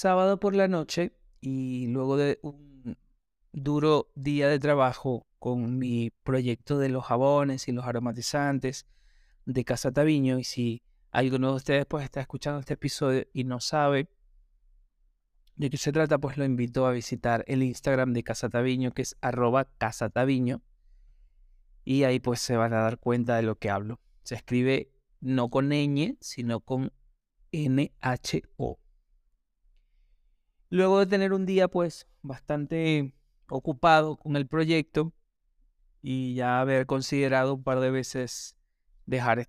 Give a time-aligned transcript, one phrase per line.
[0.00, 1.12] sábado por la noche
[1.42, 2.96] y luego de un
[3.52, 8.86] duro día de trabajo con mi proyecto de los jabones y los aromatizantes
[9.44, 13.60] de Casa Taviño y si alguno de ustedes pues está escuchando este episodio y no
[13.60, 14.08] sabe
[15.56, 19.02] de qué se trata, pues lo invito a visitar el Instagram de Casa Taviño, que
[19.02, 20.62] es arroba Casa Taviño.
[21.84, 24.00] Y ahí pues se van a dar cuenta de lo que hablo.
[24.22, 26.90] Se escribe no con ñ, sino con
[27.52, 28.78] N-H-O.
[30.70, 33.12] Luego de tener un día pues bastante
[33.48, 35.12] ocupado con el proyecto
[36.00, 38.56] y ya haber considerado un par de veces
[39.04, 39.48] dejar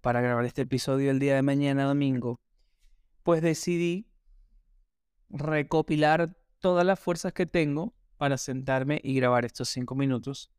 [0.00, 2.40] para grabar este episodio el día de mañana domingo,
[3.22, 4.08] pues decidí
[5.30, 10.50] recopilar todas las fuerzas que tengo para sentarme y grabar estos cinco minutos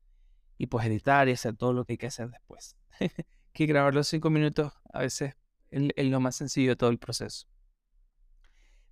[0.57, 2.77] y pues editar y hacer todo lo que hay que hacer después.
[3.51, 5.35] que grabar los cinco minutos a veces
[5.69, 7.45] es lo más sencillo de todo el proceso.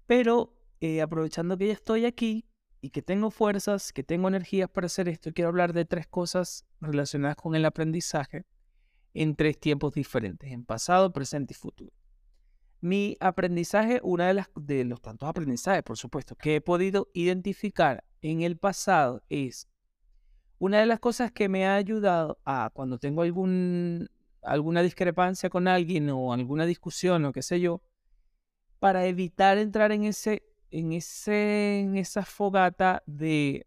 [0.08, 2.46] Pero eh, aprovechando que ya estoy aquí
[2.82, 6.66] y que tengo fuerzas, que tengo energías para hacer esto, quiero hablar de tres cosas
[6.82, 8.46] relacionadas con el aprendizaje
[9.14, 11.92] en tres tiempos diferentes, en pasado, presente y futuro.
[12.82, 18.04] Mi aprendizaje, una de, las, de los tantos aprendizajes, por supuesto, que he podido identificar
[18.22, 19.68] en el pasado es
[20.60, 24.10] una de las cosas que me ha ayudado a cuando tengo algún,
[24.42, 27.82] alguna discrepancia con alguien o alguna discusión o qué sé yo,
[28.80, 30.44] para evitar entrar en ese,
[30.76, 33.66] en ese, en esa fogata de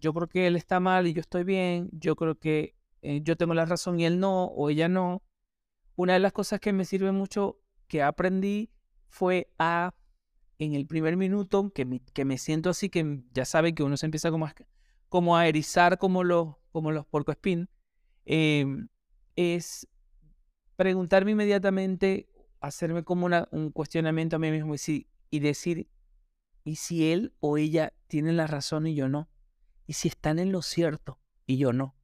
[0.00, 3.36] yo creo que él está mal y yo estoy bien, yo creo que eh, yo
[3.36, 5.22] tengo la razón y él no, o ella no.
[5.96, 8.70] Una de las cosas que me sirve mucho que aprendí
[9.08, 9.94] fue a,
[10.58, 13.98] en el primer minuto, que me, que me siento así, que ya saben que uno
[13.98, 14.54] se empieza como a,
[15.10, 17.68] como a erizar como los, como los porcoespín,
[18.24, 18.64] eh,
[19.36, 19.86] es
[20.76, 25.88] preguntarme inmediatamente, hacerme como un cuestionamiento a mí mismo y, y decir,
[26.66, 29.30] ¿y si él o ella tienen la razón y yo no?
[29.86, 31.94] ¿Y si están en lo cierto y yo no?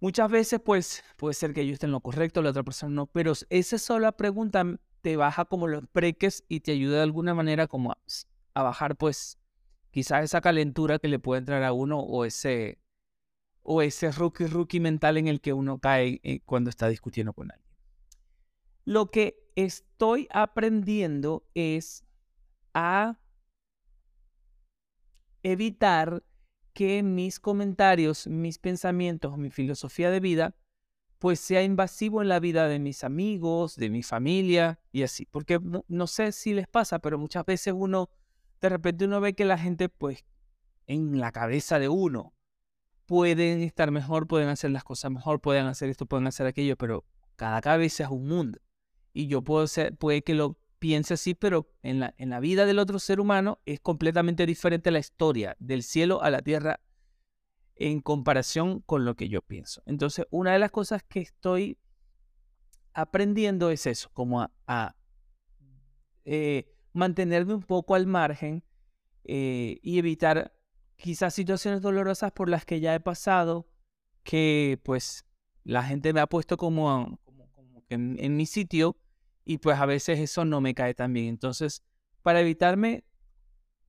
[0.00, 3.06] Muchas veces, pues, puede ser que yo esté en lo correcto, la otra persona no,
[3.06, 4.64] pero esa sola pregunta
[5.00, 7.92] te baja como los preques y te ayuda de alguna manera como
[8.54, 9.38] a, bajar, pues,
[9.90, 12.80] quizás esa calentura que le puede entrar a uno o ese,
[13.62, 17.50] o ese rookie rookie mental en el que uno cae eh, cuando está discutiendo con
[17.50, 17.72] alguien.
[18.84, 22.04] Lo que estoy aprendiendo es
[22.74, 23.21] a
[25.42, 26.22] evitar
[26.72, 30.54] que mis comentarios, mis pensamientos, mi filosofía de vida,
[31.18, 35.26] pues sea invasivo en la vida de mis amigos, de mi familia y así.
[35.26, 38.10] Porque no, sé si les pasa, pero muchas veces uno,
[38.60, 40.24] de repente uno ve que la gente, pues,
[40.86, 42.34] en la cabeza de uno,
[43.06, 47.04] pueden estar mejor, pueden hacer las cosas mejor, pueden hacer esto, pueden hacer aquello, pero
[47.36, 48.58] cada cabeza es un mundo.
[49.12, 52.66] Y yo puedo ser, puede que lo piense así, pero en la, en la vida
[52.66, 56.80] del otro ser humano es completamente diferente la historia del cielo a la tierra
[57.76, 59.80] en comparación con lo que yo pienso.
[59.86, 61.78] Entonces, una de las cosas que estoy
[62.94, 64.96] aprendiendo es eso, como a,
[66.24, 68.64] eh, mantenerme un poco al margen
[69.22, 70.52] eh, y evitar
[70.96, 73.68] quizás situaciones dolorosas por las que ya he pasado,
[74.24, 75.26] que pues
[75.62, 78.96] la gente me ha puesto como, como, en, mi sitio
[79.44, 81.26] y pues a veces eso no me cae tan bien.
[81.28, 81.82] Entonces,
[82.22, 83.04] para evitarme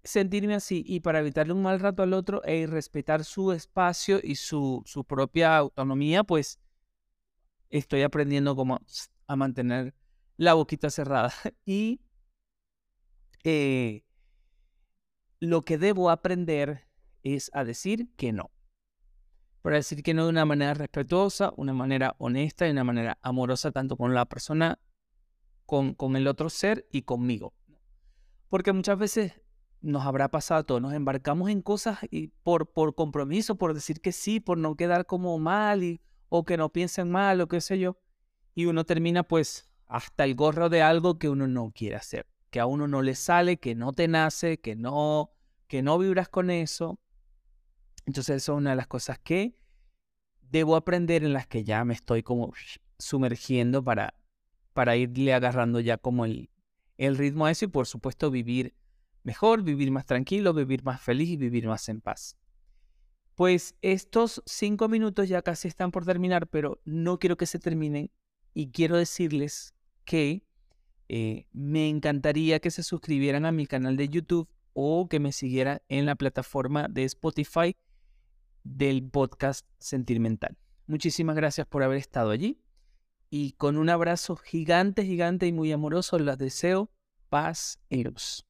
[0.03, 4.35] sentirme así y para evitarle un mal rato al otro e respetar su espacio y
[4.35, 6.59] su, su propia autonomía, pues
[7.69, 8.79] estoy aprendiendo como
[9.27, 9.95] a mantener
[10.37, 11.33] la boquita cerrada.
[11.65, 12.01] Y
[13.43, 14.03] eh,
[15.39, 16.87] lo que debo aprender
[17.23, 18.51] es a decir que no.
[19.61, 23.71] Para decir que no de una manera respetuosa, una manera honesta y una manera amorosa
[23.71, 24.79] tanto con la persona,
[25.65, 27.53] con, con el otro ser y conmigo.
[28.49, 29.33] Porque muchas veces
[29.81, 34.11] nos habrá pasado todo, nos embarcamos en cosas y por, por compromiso, por decir que
[34.11, 37.77] sí, por no quedar como mal y, o que no piensen mal o qué sé
[37.77, 37.97] yo.
[38.55, 42.59] Y uno termina pues hasta el gorro de algo que uno no quiere hacer, que
[42.59, 45.31] a uno no le sale, que no te nace, que no,
[45.67, 46.99] que no vibras con eso.
[48.05, 49.57] Entonces, eso es una de las cosas que
[50.41, 52.53] debo aprender en las que ya me estoy como
[52.97, 54.13] sumergiendo para,
[54.73, 56.49] para irle agarrando ya como el,
[56.97, 58.75] el ritmo a eso y por supuesto vivir
[59.23, 62.37] mejor, vivir más tranquilo, vivir más feliz y vivir más en paz.
[63.35, 68.11] Pues estos cinco minutos ya casi están por terminar, pero no quiero que se terminen
[68.53, 69.73] y quiero decirles
[70.05, 70.43] que
[71.09, 75.79] eh, me encantaría que se suscribieran a mi canal de YouTube o que me siguieran
[75.87, 77.75] en la plataforma de Spotify
[78.63, 80.57] del podcast Sentir Mental.
[80.85, 82.59] Muchísimas gracias por haber estado allí
[83.35, 86.91] y con un abrazo gigante, gigante y muy amoroso las deseo
[87.29, 88.45] paz y luz.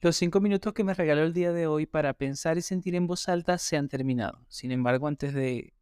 [0.00, 3.08] Los cinco minutos que me regaló el día de hoy para pensar y sentir en
[3.08, 4.46] voz alta se han terminado.
[4.48, 5.74] Sin embargo, antes de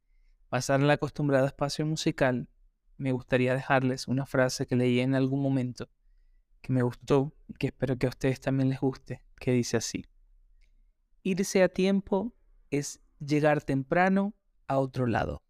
[0.49, 2.49] pasar al acostumbrado espacio musical,
[2.96, 5.88] me gustaría dejarles una frase que leí en algún momento
[6.60, 10.04] que me gustó y que espero que a ustedes también les guste, que dice así.
[11.22, 12.34] Irse a tiempo
[12.70, 14.34] es llegar temprano
[14.66, 15.43] a otro lado.